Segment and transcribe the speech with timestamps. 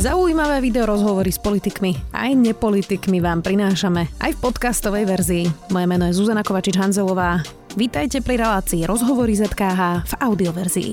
[0.00, 5.44] Zaujímavé video rozhovory s politikmi aj nepolitikmi vám prinášame aj v podcastovej verzii.
[5.68, 7.44] Moje meno je Zuzana Kovačič-Hanzelová.
[7.76, 10.90] Vítajte pri relácii Rozhovory ZKH v audioverzii.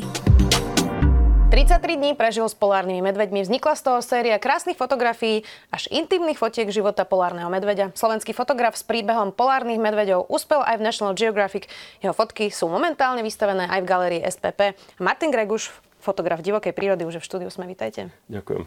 [1.47, 3.47] 33 dní prežil s polárnymi medveďmi.
[3.47, 7.95] Vznikla z toho séria krásnych fotografií až intimných fotiek života polárneho medveďa.
[7.95, 11.71] Slovenský fotograf s príbehom polárnych medveďov uspel aj v National Geographic.
[12.03, 14.75] Jeho fotky sú momentálne vystavené aj v galerii SPP.
[14.99, 18.07] Martin Greguš, fotograf divokej prírody, už v štúdiu sme, vítajte.
[18.31, 18.63] Ďakujem.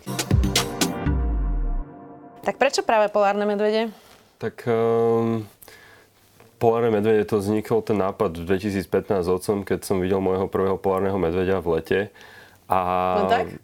[2.45, 3.89] Tak prečo práve polárne medvede?
[4.37, 5.49] Tak um,
[6.61, 10.77] polárne medvede to vznikol ten nápad v 2015 s otcom, keď som videl môjho prvého
[10.77, 12.01] polárneho medveďa v lete.
[12.69, 12.79] A
[13.25, 13.57] no tak?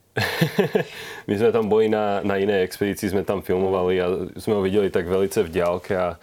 [1.28, 4.06] my sme tam boli na, na inej expedícii, sme tam filmovali a
[4.40, 6.16] sme ho videli tak velice v diálke a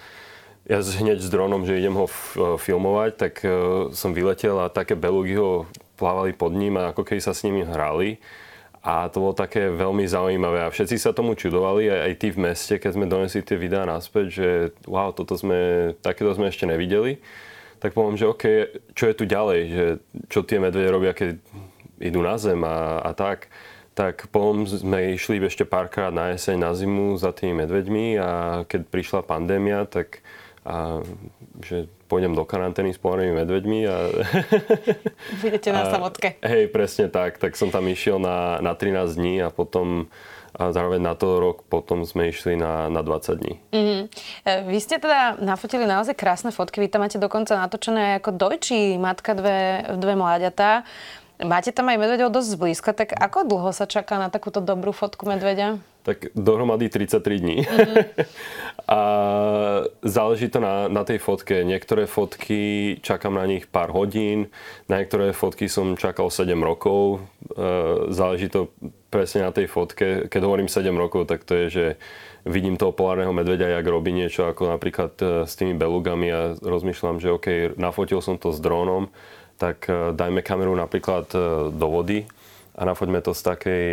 [0.64, 2.08] ja hneď s dronom, že idem ho
[2.56, 5.68] filmovať, tak uh, som vyletel a také belugy ho
[6.00, 8.24] plávali pod ním a ako keď sa s nimi hrali.
[8.84, 12.42] A to bolo také veľmi zaujímavé a všetci sa tomu čudovali, aj, aj tí v
[12.52, 14.48] meste, keď sme donesli tie videá naspäť, že
[14.92, 17.24] wow, toto sme, takéto sme ešte nevideli.
[17.80, 18.44] Tak poviem, že OK,
[18.92, 19.86] čo je tu ďalej, že
[20.28, 21.40] čo tie medvede robia, keď
[22.04, 23.48] idú na zem a, a tak.
[23.96, 28.30] Tak potom sme išli ešte párkrát na jeseň, na zimu za tými medveďmi a
[28.68, 30.20] keď prišla pandémia, tak
[30.64, 31.04] a
[31.60, 33.80] že pôjdem do karantény s pohanými medveďmi.
[33.88, 33.96] A,
[35.44, 36.40] Budete na samotke.
[36.40, 37.40] Hej, presne tak.
[37.40, 40.08] Tak som tam išiel na, na 13 dní a potom
[40.54, 43.54] a zároveň na to rok potom sme išli na, na 20 dní.
[43.74, 44.02] Mm-hmm.
[44.70, 46.78] Vy ste teda nafotili naozaj krásne fotky.
[46.78, 50.86] Vy tam máte dokonca natočené ako dojčí matka dve, dve mláďatá.
[51.42, 55.26] Máte tam aj medveďov dosť zblízka, tak ako dlho sa čaká na takúto dobrú fotku
[55.26, 55.82] medveďa?
[56.04, 57.58] Tak dohromady 33 dní.
[57.64, 58.26] Mm-hmm.
[58.88, 59.00] a
[60.04, 61.64] záleží to na, na tej fotke.
[61.64, 64.52] Niektoré fotky čakám na nich pár hodín,
[64.92, 67.24] na niektoré fotky som čakal 7 rokov.
[67.56, 67.60] E,
[68.12, 68.76] záleží to
[69.08, 70.28] presne na tej fotke.
[70.28, 71.86] Keď hovorím 7 rokov, tak to je, že
[72.44, 77.24] vidím toho polárneho medveďa, jak robí niečo, ako napríklad e, s tými belugami a rozmýšľam,
[77.24, 79.08] že OK, nafotil som to s drónom,
[79.56, 81.32] tak e, dajme kameru napríklad
[81.72, 82.28] do vody
[82.76, 83.86] a nafoďme to z takej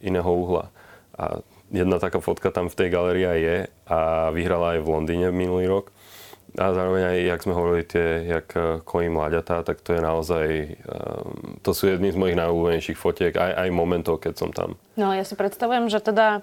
[0.00, 0.72] iného uhla.
[1.20, 5.68] A jedna taká fotka tam v tej galerii je a vyhrala aj v Londýne minulý
[5.68, 5.92] rok.
[6.58, 10.46] A zároveň aj, jak sme hovorili, tie, jak eh, kojí mláďatá, tak to je naozaj,
[10.82, 14.74] um, to sú jedny z mojich najúbenejších fotiek, aj, aj momentov, keď som tam.
[14.98, 16.42] No ja si predstavujem, že teda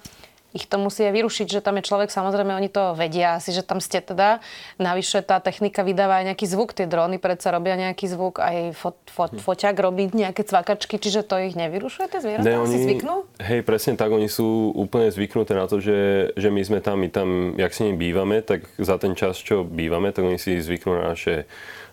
[0.57, 3.62] ich to musí aj vyrušiť, že tam je človek, samozrejme oni to vedia asi, že
[3.62, 4.41] tam ste teda.
[4.81, 8.97] Navyše tá technika vydáva aj nejaký zvuk, tie dróny predsa robia nejaký zvuk, aj fot,
[9.06, 9.45] fot, hm.
[9.45, 12.50] foťák robí nejaké cvakačky, čiže to ich nevyrušuje, tie zvieratá?
[12.50, 13.16] Ne, oni, si zvyknú?
[13.38, 17.09] Hej, presne tak, oni sú úplne zvyknuté na to, že, že my sme tam, my
[17.13, 20.97] tam, jak s nimi bývame, tak za ten čas, čo bývame, tak oni si zvyknú
[20.97, 21.45] na naše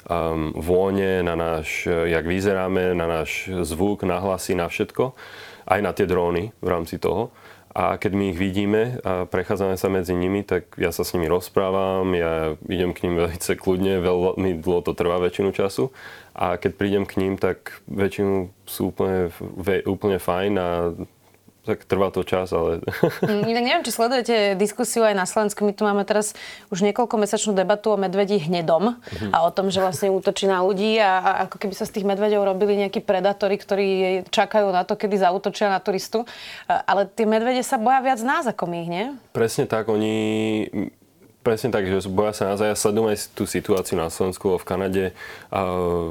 [0.09, 5.13] um, vône, na náš, jak vyzeráme, na náš zvuk, na hlasy, na všetko.
[5.65, 7.33] Aj na tie dróny v rámci toho.
[7.75, 11.27] A keď my ich vidíme a prechádzame sa medzi nimi, tak ja sa s nimi
[11.27, 15.91] rozprávam, ja idem k ním veľmi kľudne, veľmi dlho to trvá väčšinu času.
[16.39, 19.35] A keď prídem k ním, tak väčšinu sú úplne,
[19.91, 20.69] úplne fajn a
[21.65, 22.85] tak trvá to čas, ale...
[23.25, 25.65] Mm, inak neviem, či sledujete diskusiu aj na Slovensku.
[25.65, 26.37] My tu máme teraz
[26.69, 29.33] už niekoľko mesačnú debatu o medvedí hnedom mm-hmm.
[29.33, 32.07] a o tom, že vlastne útočí na ľudí a, a ako keby sa z tých
[32.09, 33.89] medveďov robili nejakí predátori, ktorí
[34.29, 36.29] čakajú na to, kedy zautočia na turistu.
[36.69, 39.05] Ale tie medvede sa boja viac nás ako my, nie?
[39.33, 39.89] Presne tak.
[39.89, 40.69] Oni
[41.45, 42.65] Presne tak, že boja sa nás.
[42.65, 45.05] Ja sledujem aj tú situáciu na Slovensku, v Kanade,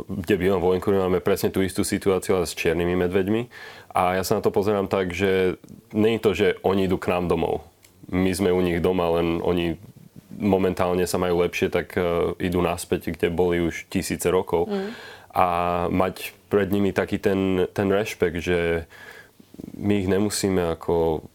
[0.06, 3.50] kde bývam vo Vancouveru, máme presne tú istú situáciu, ale s čiernymi medveďmi.
[3.98, 5.58] A ja sa na to pozerám tak, že
[5.90, 7.66] nie je to, že oni idú k nám domov.
[8.14, 9.82] My sme u nich doma, len oni
[10.38, 14.70] momentálne sa majú lepšie, tak uh, idú naspäť, kde boli už tisíce rokov.
[14.70, 14.94] Mm.
[15.34, 15.48] A
[15.90, 18.86] mať pred nimi taký ten, ten rešpekt, že
[19.74, 21.26] my ich nemusíme ako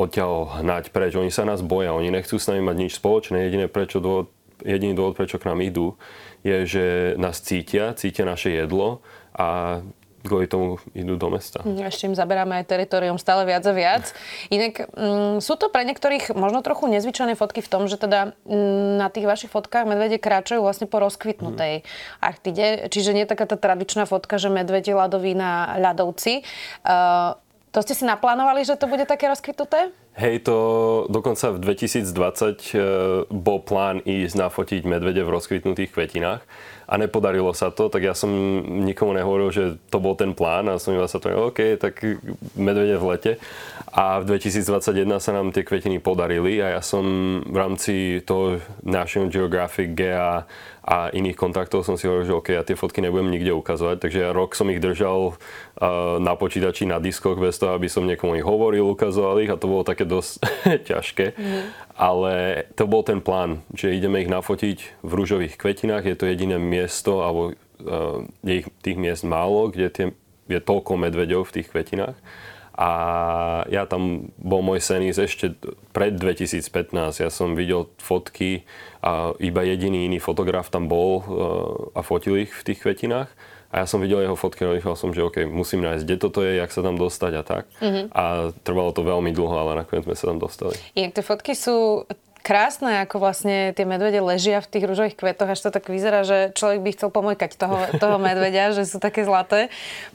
[0.00, 1.12] odtiaľ hnať preč.
[1.12, 3.44] Oni sa nás boja, oni nechcú s nami mať nič spoločné.
[3.44, 4.32] Jediné prečo dôvod,
[4.64, 6.00] jediný dôvod, prečo k nám idú,
[6.40, 6.84] je, že
[7.20, 9.04] nás cítia, cítia naše jedlo
[9.36, 9.80] a
[10.20, 11.64] kvôli tomu idú do mesta.
[11.64, 14.04] Ešte im zaberáme aj teritorium stále viac a viac.
[14.52, 18.36] Inak m, mm, sú to pre niektorých možno trochu nezvyčajné fotky v tom, že teda
[18.44, 21.84] m, mm, na tých vašich fotkách medvede kráčajú vlastne po rozkvitnutej mm.
[22.20, 22.66] Arktide.
[22.92, 26.44] Čiže nie taká tá tradičná fotka, že medvede ľadoví na ľadovci.
[26.84, 29.94] Uh, to ste si naplánovali, že to bude také rozkvituté?
[30.18, 30.56] Hej, to
[31.06, 32.82] dokonca v 2020 e,
[33.30, 36.42] bol plán ísť nafotiť medvede v rozkvitnutých kvetinách
[36.90, 38.34] a nepodarilo sa to, tak ja som
[38.82, 42.02] nikomu nehovoril, že to bol ten plán a som iba sa to OK, tak
[42.58, 43.32] medvede v lete.
[43.94, 47.02] A v 2021 sa nám tie kvetiny podarili a ja som
[47.46, 50.50] v rámci toho National Geographic GA
[50.82, 54.18] a iných kontaktov som si hovoril, že OK, ja tie fotky nebudem nikde ukazovať, takže
[54.26, 58.34] ja rok som ich držal uh, na počítači, na diskoch bez toho, aby som niekomu
[58.34, 60.32] ich hovoril, ukazoval ich a to bolo také dosť
[60.88, 61.26] ťažké.
[61.36, 61.62] Mm.
[61.96, 62.32] Ale
[62.74, 67.20] to bol ten plán, že ideme ich nafotiť v rúžových kvetinách, je to jediné miesto,
[67.20, 70.06] alebo uh, je ich tých miest málo, kde tie,
[70.48, 72.16] je toľko medveďov v tých kvetinách.
[72.80, 72.90] A
[73.68, 75.52] ja tam bol môj sen ešte
[75.92, 77.20] pred 2015.
[77.20, 78.64] Ja som videl fotky
[79.04, 81.24] a iba jediný iný fotograf tam bol uh,
[81.92, 83.28] a fotil ich v tých kvetinách.
[83.70, 86.42] A ja som videl jeho fotky a rýchlo som, že OK, musím nájsť, kde toto
[86.42, 87.64] je, jak sa tam dostať a tak.
[87.78, 88.04] Mm-hmm.
[88.10, 90.74] A trvalo to veľmi dlho, ale nakoniec sme sa tam dostali.
[90.98, 92.02] Jak tie fotky sú
[92.40, 96.56] krásne, ako vlastne tie medvede ležia v tých rúžových kvetoch, až to tak vyzerá, že
[96.56, 99.68] človek by chcel pomojkať toho, toho medvedia, že sú také zlaté.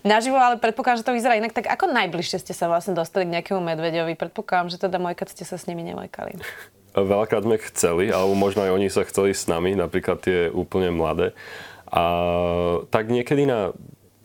[0.04, 1.56] Naživo, ale predpokladám, že to vyzerá inak.
[1.56, 4.18] Tak ako najbližšie ste sa vlastne dostali k nejakému medveďovi?
[4.20, 6.36] Predpokladám, že teda mojkať ste sa s nimi nemojkali.
[6.96, 11.36] Veľakrát sme chceli, alebo možno aj oni sa chceli s nami, napríklad tie úplne mladé.
[11.96, 12.06] A
[12.92, 13.72] tak niekedy na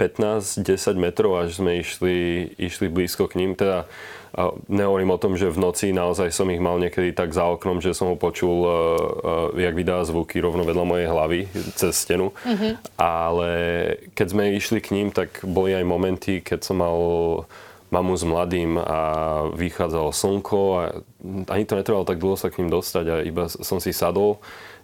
[0.00, 3.52] 15-10 metrov, až sme išli, išli blízko k ním.
[3.52, 3.84] Teda
[4.70, 7.92] nehovorím o tom, že v noci naozaj som ich mal niekedy tak za oknom, že
[7.92, 11.40] som ho počul, uh, uh, jak vydá zvuky rovno vedľa mojej hlavy
[11.76, 12.32] cez stenu.
[12.46, 12.72] Mm-hmm.
[12.96, 13.50] Ale
[14.14, 16.96] keď sme išli k ním, tak boli aj momenty, keď som mal
[17.90, 19.00] mamu s mladým a
[19.50, 20.82] vychádzalo slnko a
[21.48, 24.40] ani to netrvalo tak dlho sa k ním dostať a iba som si sadol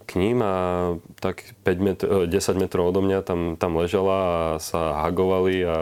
[0.07, 0.55] k ním a
[1.19, 5.77] tak 5 metr, 10 metrov odo mňa tam, tam ležala a sa hagovali a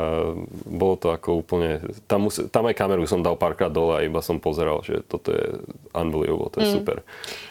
[0.66, 1.78] bolo to ako úplne...
[2.10, 5.30] Tam, mus, tam aj kameru som dal párkrát dole a iba som pozeral, že toto
[5.30, 5.62] je
[5.94, 6.76] unbelievable, to je mm.
[6.82, 6.98] super.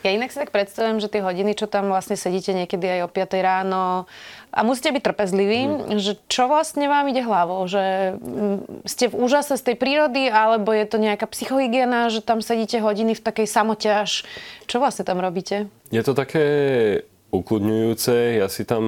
[0.03, 3.09] Ja inak si tak predstavujem, že tie hodiny, čo tam vlastne sedíte niekedy aj o
[3.09, 4.11] 5 ráno
[4.55, 5.99] a musíte byť trpezliví, mm.
[5.99, 7.67] že čo vlastne vám ide hlavou?
[7.67, 12.39] Že mm, ste v úžase z tej prírody alebo je to nejaká psychohygiena, že tam
[12.39, 14.23] sedíte hodiny v takej samote až...
[14.71, 15.67] Čo vlastne tam robíte?
[15.91, 16.47] Je to také
[17.35, 18.39] ukludňujúce.
[18.39, 18.85] Ja si tam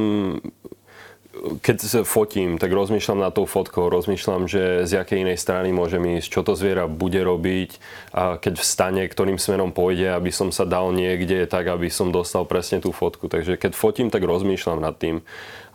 [1.37, 6.00] keď sa fotím, tak rozmýšľam na tou fotkou, rozmýšľam, že z jakej inej strany môžem
[6.19, 7.79] ísť, čo to zviera bude robiť
[8.17, 12.49] a keď vstane, ktorým smerom pôjde, aby som sa dal niekde tak, aby som dostal
[12.49, 13.29] presne tú fotku.
[13.29, 15.20] Takže keď fotím, tak rozmýšľam nad tým.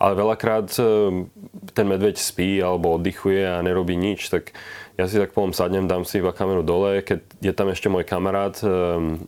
[0.02, 0.84] Ale veľakrát e,
[1.78, 4.58] ten medveď spí alebo oddychuje a nerobí nič, tak
[5.02, 8.06] ja si tak poviem sadnem, dám si iba kameru dole, keď je tam ešte môj
[8.06, 8.70] kamarát, e,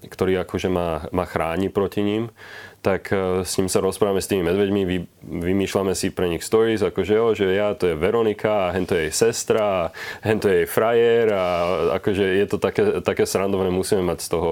[0.06, 2.30] ktorý akože ma, ma chráni proti ním,
[2.86, 6.86] tak e, s ním sa rozprávame s tými medveďmi, vy, vymýšľame si pre nich stories,
[6.86, 9.82] akože jo, že ja to je Veronika a hen to je jej sestra a
[10.22, 11.46] hen to je jej frajer a
[11.98, 14.52] akože je to také, také srandovné, musíme mať z toho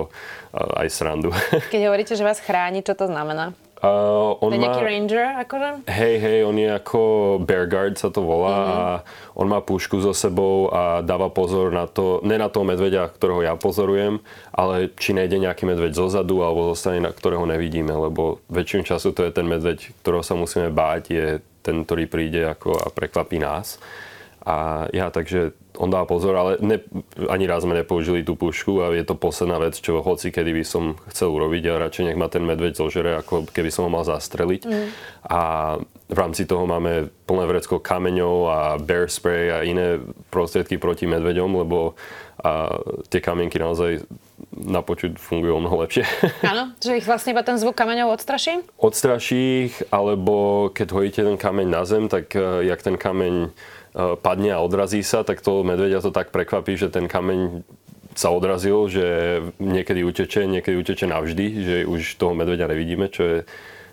[0.57, 1.29] aj srandu.
[1.75, 3.53] Keď hovoríte, že vás chráni, čo to znamená?
[3.81, 5.69] Uh, on to je má, nejaký ranger, akože?
[5.89, 7.01] Hej, hej, on je ako
[7.41, 8.77] bear guard sa to volá mm-hmm.
[8.77, 8.85] a
[9.33, 13.41] on má pušku so sebou a dáva pozor na to, ne na toho medveďa, ktorého
[13.41, 14.21] ja pozorujem,
[14.53, 19.17] ale či nejde nejaký medveď zo zadu alebo zostane, na ktorého nevidíme, lebo väčšinu času
[19.17, 21.27] to je ten medveď, ktorého sa musíme báť, je
[21.65, 23.81] ten, ktorý príde ako a prekvapí nás.
[24.45, 26.77] A ja takže on dá pozor, ale ne,
[27.25, 30.63] ani raz sme nepoužili tú pušku a je to posledná vec, čo hoci kedy by
[30.63, 34.05] som chcel urobiť a radšej nech ma ten medveď zožere, ako keby som ho mal
[34.05, 34.61] zastreliť.
[34.69, 34.87] Mm.
[35.25, 35.41] A
[36.11, 39.97] v rámci toho máme plné vrecko kameňov a bear spray a iné
[40.29, 41.97] prostriedky proti medveďom, lebo
[42.41, 42.73] a
[43.13, 44.01] tie kamienky naozaj
[44.57, 46.01] na počuť fungujú mnoho lepšie.
[46.51, 48.65] Áno, že ich vlastne iba ten zvuk kameňov odstraší?
[48.81, 53.53] Odstraší ich, alebo keď hojíte ten kameň na zem, tak uh, jak ten kameň
[53.95, 57.63] padne a odrazí sa, tak to medvedia to tak prekvapí, že ten kameň
[58.15, 59.05] sa odrazil, že
[59.59, 63.37] niekedy uteče, niekedy uteče navždy, že už toho medvedia nevidíme, čo je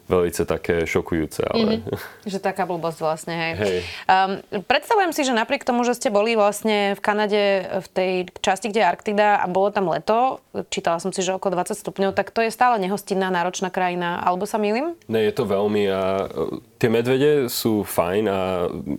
[0.08, 1.44] veľmi také šokujúce.
[1.44, 1.84] Ale...
[1.84, 2.24] Mm-hmm.
[2.24, 3.52] Že taká blbosť vlastne, hej.
[3.60, 3.78] hej.
[4.08, 7.42] Um, predstavujem si, že napriek tomu, že ste boli vlastne v Kanade
[7.84, 10.40] v tej časti, kde je Arktida a bolo tam leto,
[10.72, 14.48] čítala som si, že okolo 20 stupňov, tak to je stále nehostinná, náročná krajina, alebo
[14.48, 14.96] sa milím?
[15.06, 18.40] Ne, je to veľmi a e, tie medvede sú fajn a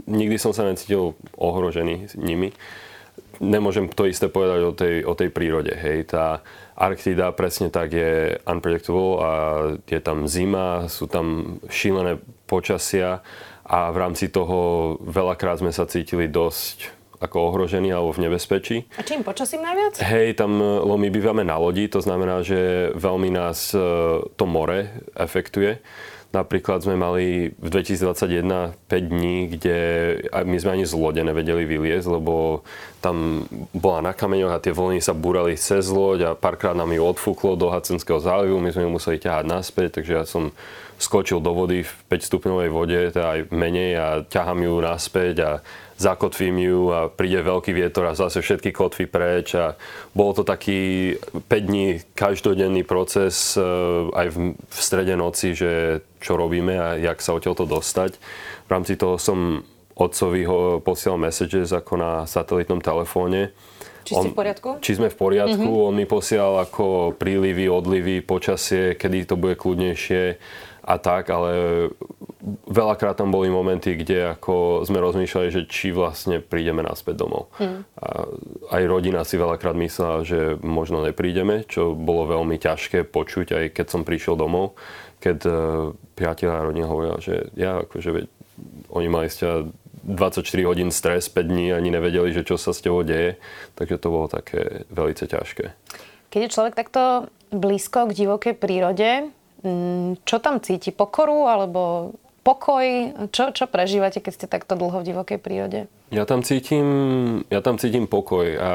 [0.06, 2.54] nikdy som sa necítil ohrožený nimi.
[3.40, 6.12] Nemôžem to isté povedať o tej, o tej prírode, hej.
[6.12, 6.44] Tá,
[6.80, 9.32] Arktida presne tak je unpredictable a
[9.84, 13.20] je tam zima, sú tam šílené počasia
[13.68, 18.88] a v rámci toho veľakrát sme sa cítili dosť ako ohrožení alebo v nebezpečí.
[18.96, 20.00] A čím počasím najviac?
[20.00, 23.80] Hej, tam, lebo my bývame na lodi, to znamená, že veľmi nás e,
[24.40, 24.88] to more
[25.20, 25.84] efektuje.
[26.30, 29.78] Napríklad sme mali v 2021 5 dní, kde
[30.30, 32.62] my sme ani z lode nevedeli vyliezť, lebo
[33.02, 37.02] tam bola na kameňoch a tie vlny sa búrali cez loď a párkrát nám ju
[37.02, 40.54] odfúklo do Hacenského zálivu, my sme ju museli ťahať naspäť, takže ja som
[41.02, 45.52] skočil do vody v 5 stupňovej vode, teda aj menej a ťahám ju naspäť a
[46.00, 49.76] zakotvím ju a príde veľký vietor a zase všetky kotvy preč a
[50.16, 53.62] bolo to taký 5 dní každodenný proces e,
[54.16, 58.16] aj v, v strede noci, že čo robíme a jak sa odtiaľ to dostať.
[58.66, 59.60] V rámci toho som
[60.00, 63.52] otcovi ho posielal messages ako na satelitnom telefóne.
[64.08, 64.70] Či ste v poriadku?
[64.80, 65.68] Či sme v poriadku.
[65.68, 65.88] Mm-hmm.
[65.92, 70.40] On mi posielal ako prílivy, odlivy, počasie, kedy to bude kľudnejšie
[70.90, 71.54] a tak, ale
[72.66, 77.54] veľakrát tam boli momenty, kde ako sme rozmýšľali, že či vlastne prídeme naspäť domov.
[77.62, 77.86] Mm.
[78.02, 78.08] A
[78.74, 83.86] aj rodina si veľakrát myslela, že možno neprídeme, čo bolo veľmi ťažké počuť, aj keď
[83.86, 84.74] som prišiel domov,
[85.22, 85.54] keď uh,
[86.18, 88.26] priatelia a rodina hovorila, že ja akože
[88.90, 89.70] oni mali ste
[90.10, 93.38] 24 hodín stres, 5 dní, ani nevedeli, že čo sa s tebou deje,
[93.78, 95.66] takže to bolo také veľmi ťažké.
[96.30, 99.34] Keď je človek takto blízko k divokej prírode,
[100.24, 100.96] čo tam cíti?
[100.96, 102.14] Pokoru alebo
[102.48, 102.86] pokoj?
[103.36, 105.80] Čo, čo prežívate, keď ste takto dlho v divokej prírode?
[106.10, 106.88] Ja tam cítim,
[107.52, 108.70] ja tam cítim pokoj a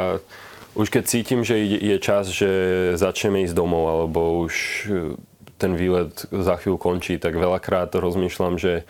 [0.75, 2.51] už keď cítim, že je čas, že
[2.99, 4.55] začneme ísť domov alebo už
[4.87, 5.15] e,
[5.59, 8.83] ten výlet za chvíľu končí, tak veľakrát rozmýšľam, že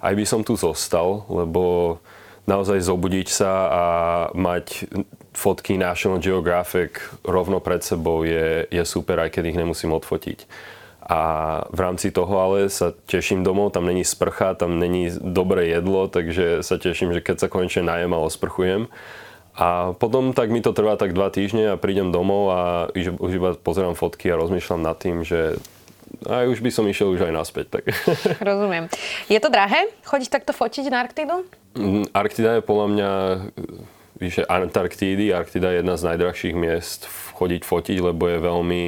[0.00, 1.96] aj by som tu zostal, lebo
[2.48, 3.84] naozaj zobudiť sa a
[4.32, 4.88] mať
[5.36, 10.48] fotky National Geographic rovno pred sebou je, je super, aj keď ich nemusím odfotiť.
[11.06, 11.20] A
[11.70, 16.66] v rámci toho ale sa teším domov, tam není sprcha, tam není dobré jedlo, takže
[16.66, 18.90] sa teším, že keď sa konečne najem a osprchujem.
[19.56, 22.60] A potom tak mi to trvá tak dva týždne a prídem domov a
[22.92, 25.56] už, iba pozerám fotky a rozmýšľam nad tým, že
[26.26, 27.66] aj už by som išiel už aj naspäť.
[27.78, 27.84] Tak.
[28.50, 28.90] Rozumiem.
[29.30, 31.46] Je to drahé chodiť takto fotiť na Arktidu?
[31.78, 33.10] Mm, Arktida je podľa mňa
[34.18, 35.32] vyše Antarktídy.
[35.32, 38.84] Arktida je jedna z najdrahších miest chodiť fotiť, lebo je veľmi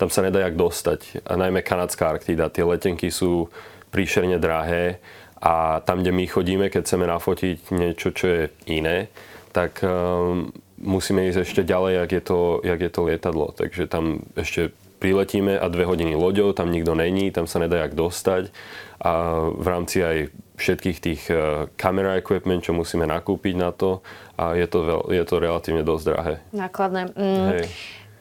[0.00, 1.28] tam sa nedá jak dostať.
[1.28, 2.48] A najmä kanadská Arktída.
[2.48, 3.52] Tie letenky sú
[3.92, 4.96] príšerne drahé
[5.44, 9.12] a tam, kde my chodíme, keď chceme nafotiť niečo, čo je iné,
[9.52, 10.48] tak um,
[10.80, 13.52] musíme ísť ešte ďalej, jak je, to, jak je to lietadlo.
[13.52, 17.92] Takže tam ešte priletíme a dve hodiny loďou, tam nikto není, tam sa nedá jak
[17.92, 18.48] dostať.
[19.00, 19.12] A
[19.52, 24.00] v rámci aj všetkých tých uh, camera equipment, čo musíme nakúpiť na to
[24.36, 26.34] a je to, je to relatívne dosť drahé.
[26.52, 27.02] Nákladné.
[27.16, 27.48] Mm.
[27.52, 27.64] Hej.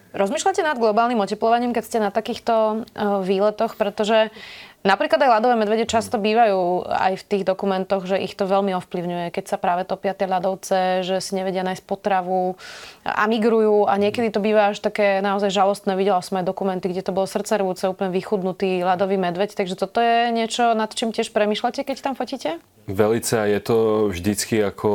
[0.09, 4.33] Rozmýšľate nad globálnym oteplovaním, keď ste na takýchto uh, výletoch, pretože
[4.81, 9.29] napríklad aj ľadové medvede často bývajú aj v tých dokumentoch, že ich to veľmi ovplyvňuje,
[9.29, 12.57] keď sa práve topia tie ľadovce, že si nevedia nájsť potravu
[13.05, 15.93] a migrujú a niekedy to býva až také naozaj žalostné.
[15.93, 20.33] Videla som aj dokumenty, kde to bolo srdcervúce, úplne vychudnutý ľadový medveď, takže toto je
[20.33, 22.57] niečo, nad čím tiež premyšľate, keď tam fotíte?
[22.89, 24.89] Velice je to vždycky ako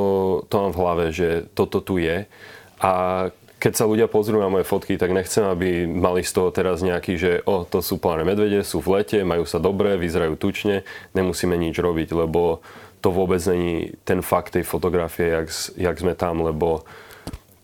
[0.51, 2.27] to mám v hlave, že toto tu je.
[2.83, 2.93] A
[3.59, 7.15] keď sa ľudia pozrú na moje fotky, tak nechcem, aby mali z toho teraz nejaký,
[7.17, 10.85] že o, to sú pláne medvede, sú v lete, majú sa dobre, vyzerajú tučne,
[11.17, 12.61] nemusíme nič robiť, lebo
[13.01, 16.89] to vôbec není ten fakt tej fotografie, jak, jak sme tam, lebo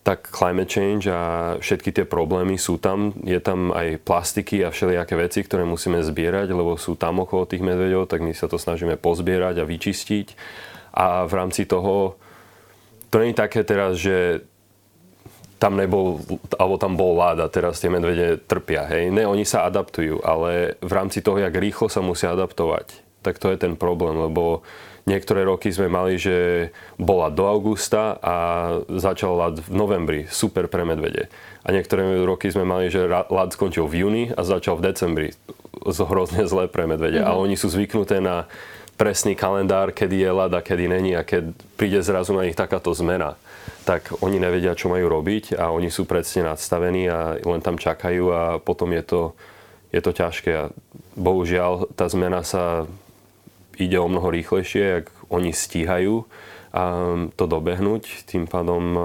[0.00, 3.12] tak climate change a všetky tie problémy sú tam.
[3.20, 7.60] Je tam aj plastiky a všelijaké veci, ktoré musíme zbierať, lebo sú tam okolo tých
[7.60, 10.26] medveďov, tak my sa to snažíme pozbierať a vyčistiť.
[10.96, 12.16] A v rámci toho,
[13.12, 14.48] to nie je také teraz, že
[15.60, 16.24] tam nebol,
[16.56, 19.12] alebo tam bol láda, teraz tie medvede trpia, hej.
[19.12, 23.52] Ne, oni sa adaptujú, ale v rámci toho, jak rýchlo sa musia adaptovať, tak to
[23.52, 24.64] je ten problém, lebo
[25.04, 28.36] niektoré roky sme mali, že bola do augusta a
[28.88, 31.28] začal ľad v novembri, super pre medvede.
[31.60, 35.28] A niektoré roky sme mali, že ľad skončil v júni a začal v decembri,
[35.84, 37.20] hrozne zlé pre medvede.
[37.20, 37.36] Mm-hmm.
[37.36, 38.48] A oni sú zvyknuté na
[39.00, 42.92] presný kalendár, kedy je ľad a kedy není a keď príde zrazu na nich takáto
[42.92, 43.40] zmena
[43.84, 48.24] tak oni nevedia, čo majú robiť a oni sú predsne nadstavení a len tam čakajú
[48.30, 49.20] a potom je to,
[49.90, 50.50] je to ťažké.
[50.54, 50.70] A
[51.16, 52.84] bohužiaľ, tá zmena sa
[53.80, 56.28] ide o mnoho rýchlejšie, ak oni stíhajú
[56.70, 56.82] a
[57.34, 58.28] to dobehnúť.
[58.28, 59.02] Tým pádom e,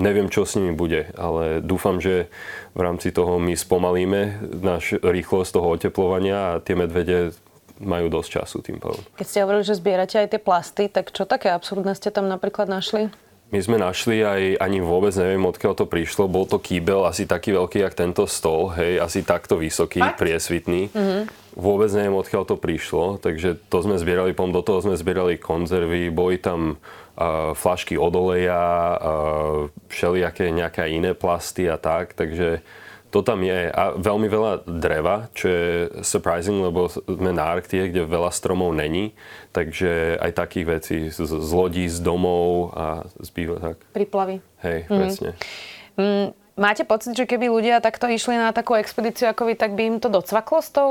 [0.00, 2.32] neviem, čo s nimi bude, ale dúfam, že
[2.72, 7.36] v rámci toho my spomalíme náš rýchlosť toho oteplovania a tie medvede
[7.78, 9.02] majú dosť času tým pádom.
[9.16, 12.66] Keď ste hovorili, že zbierate aj tie plasty, tak čo také absurdné ste tam napríklad
[12.66, 13.10] našli?
[13.48, 16.28] My sme našli aj, ani vôbec neviem, odkiaľ to prišlo.
[16.28, 20.20] Bol to kýbel asi taký veľký, jak tento stol, hej, asi takto vysoký, Fakt?
[20.20, 20.92] priesvitný.
[20.92, 21.22] Mm-hmm.
[21.56, 26.12] Vôbec neviem, odkiaľ to prišlo, takže to sme zbierali, pom do toho sme zbierali konzervy,
[26.12, 28.60] boli tam uh, flašky od oleja,
[29.00, 32.60] uh, všelijaké nejaké iné plasty a tak, takže
[33.08, 33.72] to tam je.
[33.72, 35.68] A veľmi veľa dreva, čo je
[36.04, 39.16] surprising, lebo sme na Arktie, kde veľa stromov není.
[39.56, 43.76] Takže aj takých vecí z, z lodí, z domov a z býva tak.
[43.96, 44.44] Príplavy.
[44.60, 44.98] Hej, mm.
[45.00, 45.30] presne.
[45.96, 49.82] Mm, máte pocit, že keby ľudia takto išli na takú expedíciu ako vy, tak by
[49.88, 50.90] im to docvaklo s tou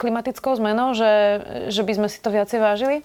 [0.00, 1.12] klimatickou zmenou, že,
[1.68, 2.96] že by sme si to viacej vážili?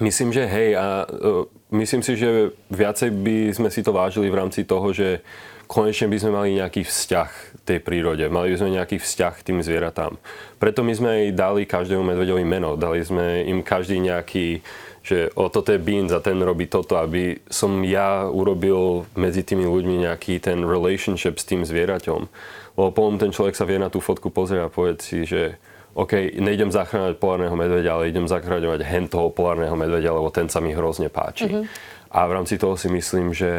[0.00, 4.38] Myslím, že hej a uh, myslím si, že viacej by sme si to vážili v
[4.40, 5.20] rámci toho, že
[5.72, 7.30] konečne by sme mali nejaký vzťah
[7.64, 10.20] tej prírode, mali by sme nejaký vzťah k tým zvieratám.
[10.60, 14.60] Preto my sme aj dali každému medveďovi meno, dali sme im každý nejaký,
[15.00, 19.64] že o toto je Beans a ten robí toto, aby som ja urobil medzi tými
[19.64, 22.20] ľuďmi nejaký ten relationship s tým zvieraťom.
[22.76, 25.56] Lebo potom ten človek sa vie na tú fotku pozrieť a povedať si, že
[25.92, 30.60] OK, nejdem zachráňovať polárneho medveďa, ale idem zachráňovať hen toho polárneho medveďa, lebo ten sa
[30.60, 31.48] mi hrozne páči.
[31.48, 31.64] Mm-hmm.
[32.12, 33.50] A v rámci toho si myslím, že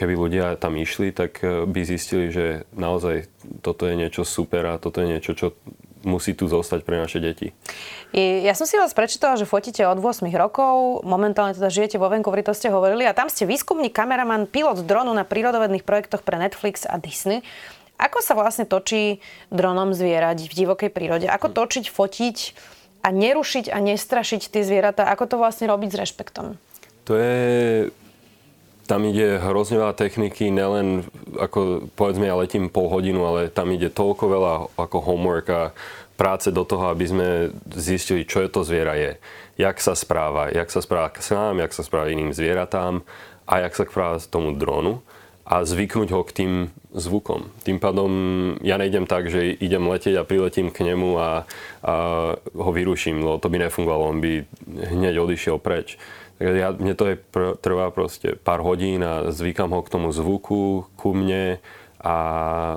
[0.00, 3.28] keby ľudia tam išli, tak eh, by zistili, že naozaj
[3.60, 5.52] toto je niečo super a toto je niečo, čo
[6.00, 7.52] musí tu zostať pre naše deti.
[8.16, 12.42] Ja som si vás prečítala, že fotíte od 8 rokov, momentálne teda žijete vo Vancouveri,
[12.42, 16.88] to ste hovorili, a tam ste výskumník, kameraman, pilot dronu na prírodovedných projektoch pre Netflix
[16.88, 17.44] a Disney.
[18.00, 19.20] Ako sa vlastne točí
[19.52, 21.28] dronom zvierať v divokej prírode?
[21.28, 22.36] Ako točiť, fotiť
[23.04, 25.04] a nerušiť a nestrašiť tie zvieratá?
[25.12, 26.56] Ako to vlastne robiť s rešpektom?
[27.04, 27.36] To je...
[28.90, 31.06] Tam ide hrozne veľa techniky, nelen
[31.38, 35.70] ako povedzme ja letím pol hodinu, ale tam ide toľko veľa ako homework a
[36.18, 37.28] práce do toho, aby sme
[37.70, 39.14] zistili, čo je to zviera je.
[39.62, 43.06] Jak sa správa, jak sa správa k nám, jak sa správa iným zvieratám
[43.46, 44.98] a jak sa správa tomu dronu
[45.46, 46.52] a zvyknúť ho k tým
[46.90, 47.50] zvukom.
[47.62, 48.10] Tým pádom
[48.62, 51.46] ja nejdem tak, že idem letieť a priletím k nemu a,
[51.82, 51.94] a
[52.38, 55.94] ho vyruším, lebo to by nefungovalo, on by hneď odišiel preč.
[56.40, 60.08] Takže ja, mne to je pr- trvá proste pár hodín a zvykam ho k tomu
[60.08, 61.60] zvuku, ku mne
[62.00, 62.16] a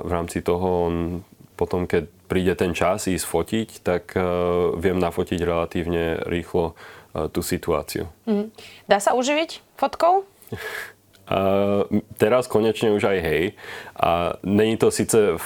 [0.04, 1.24] v rámci toho on
[1.56, 7.40] potom, keď príde ten čas ísť fotiť, tak uh, viem nafotiť relatívne rýchlo uh, tú
[7.40, 8.10] situáciu.
[8.28, 8.52] Mm.
[8.84, 10.28] Dá sa uživiť fotkou?
[11.24, 11.88] Uh,
[12.20, 13.44] teraz konečne už aj hej.
[13.96, 15.40] A není to síce uh,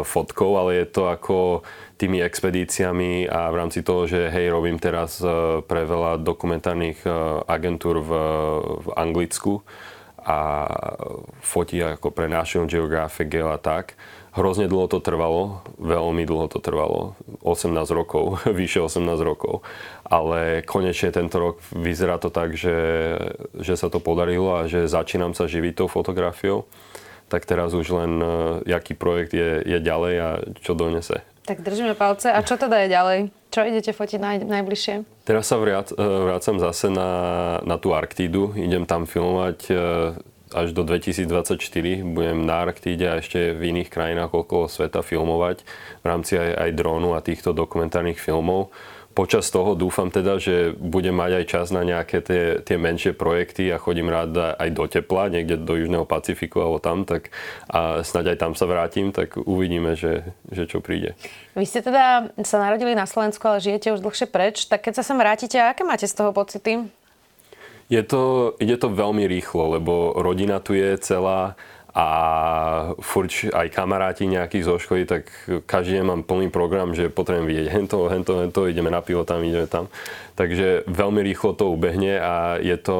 [0.00, 1.60] fotkou, ale je to ako
[2.00, 7.44] tými expedíciami a v rámci toho, že hej, robím teraz uh, pre veľa dokumentárnych uh,
[7.44, 8.10] agentúr v,
[8.82, 9.60] v Anglicku
[10.28, 10.68] a
[11.40, 13.96] fotí ako pre National Geographic a tak
[14.36, 19.64] Hrozne dlho to trvalo, veľmi dlho to trvalo, 18 rokov, vyše 18 rokov.
[20.04, 22.76] Ale konečne tento rok vyzerá to tak, že,
[23.56, 26.68] že sa to podarilo a že začínam sa živiť tou fotografiou.
[27.28, 30.28] Tak teraz už len, uh, jaký projekt je, je ďalej a
[30.64, 31.20] čo donese.
[31.44, 32.28] Tak držíme palce.
[32.28, 33.18] A čo teda je ďalej?
[33.48, 35.24] Čo idete fotiť naj, najbližšie?
[35.24, 37.10] Teraz sa vrát, vrácam zase na,
[37.64, 38.52] na tú Arktídu.
[38.52, 39.76] Idem tam filmovať uh,
[40.54, 41.58] až do 2024
[42.04, 45.64] budem na Arktíde a ešte v iných krajinách okolo sveta filmovať
[46.02, 48.72] v rámci aj, aj drónu a týchto dokumentárnych filmov.
[49.18, 53.66] Počas toho dúfam teda, že budem mať aj čas na nejaké tie, tie menšie projekty
[53.74, 57.34] a chodím rád aj do tepla, niekde do Južného Pacifiku alebo tam, tak
[57.66, 60.22] a snáď aj tam sa vrátim, tak uvidíme, že,
[60.54, 61.18] že čo príde.
[61.58, 65.02] Vy ste teda sa narodili na Slovensku, ale žijete už dlhšie preč, tak keď sa
[65.02, 66.86] sem vrátite, aké máte z toho pocity?
[67.88, 71.56] Je to, ide to veľmi rýchlo, lebo rodina tu je celá
[71.98, 72.08] a
[73.00, 75.32] furt aj kamaráti nejakí zo školy, tak
[75.66, 79.42] každý deň mám plný program, že potrebujem vidieť hento, hento, hento, ideme na pivo tam,
[79.42, 79.88] ideme tam.
[80.38, 82.98] Takže veľmi rýchlo to ubehne a je to,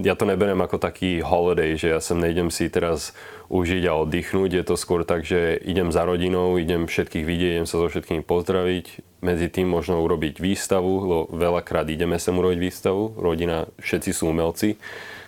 [0.00, 3.14] ja to neberiem ako taký holiday, že ja sem nejdem si teraz
[3.46, 4.50] užiť a oddychnúť.
[4.58, 8.26] Je to skôr tak, že idem za rodinou, idem všetkých vidieť, idem sa so všetkými
[8.26, 9.06] pozdraviť.
[9.26, 13.18] Medzi tým možno urobiť výstavu, lebo veľakrát ideme sem urobiť výstavu.
[13.18, 14.78] Rodina, všetci sú umelci.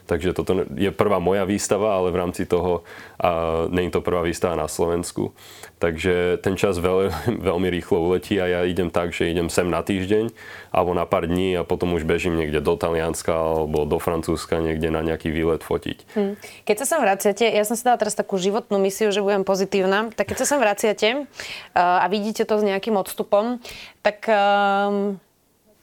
[0.09, 2.81] Takže toto je prvá moja výstava, ale v rámci toho
[3.21, 5.37] a není to prvá výstava na Slovensku.
[5.77, 7.13] Takže ten čas veľ,
[7.53, 10.33] veľmi rýchlo uletí a ja idem tak, že idem sem na týždeň
[10.73, 14.89] alebo na pár dní a potom už bežím niekde do Talianska alebo do Francúzska niekde
[14.89, 15.99] na nejaký výlet fotiť.
[16.17, 16.35] Hmm.
[16.65, 20.09] Keď sa sem vraciate, ja som si dala teraz takú životnú misiu, že budem pozitívna,
[20.17, 23.61] tak keď sa sem vraciate uh, a vidíte to s nejakým odstupom,
[24.01, 25.13] tak uh,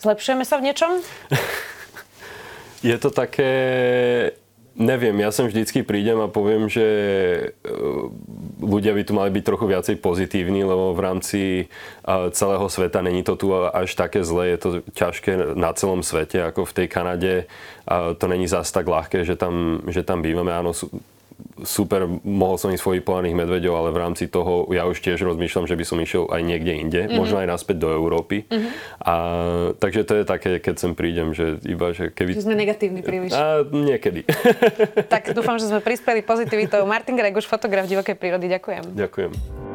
[0.02, 0.92] zlepšujeme sa v niečom?
[2.86, 3.52] Je to také...
[4.76, 7.48] Neviem, ja sem vždycky prídem a poviem, že e,
[8.60, 11.65] ľudia by tu mali byť trochu viacej pozitívni, lebo v rámci e,
[12.36, 16.67] celého sveta není to tu až také zlé, je to ťažké na celom svete, ako
[16.67, 17.34] v tej Kanade.
[17.88, 20.52] To není zas tak ľahké, že tam, že tam bývame.
[20.52, 20.91] Áno, sú,
[21.63, 25.70] super, mohol som ísť svojich polárnych medveďov, ale v rámci toho ja už tiež rozmýšľam,
[25.70, 27.15] že by som išiel aj niekde inde, mm-hmm.
[27.15, 28.44] možno aj naspäť do Európy.
[28.50, 28.72] Mm-hmm.
[29.00, 29.15] A,
[29.80, 32.36] takže to je také, keď sem prídem, že iba, že keby...
[32.36, 33.32] Že sme negatívni príliš.
[33.32, 34.28] A, niekedy.
[35.13, 36.84] tak dúfam, že sme prispeli pozitivitou.
[36.84, 38.91] Martin Greguš, fotograf divokej prírody, ďakujem.
[38.91, 39.75] Ďakujem.